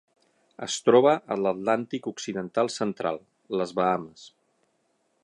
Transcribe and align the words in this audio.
Es 0.67 0.77
troba 0.85 1.11
a 1.35 1.37
l'Atlàntic 1.41 2.09
occidental 2.13 2.71
central: 2.79 3.21
les 3.61 3.75
Bahames. 3.81 4.25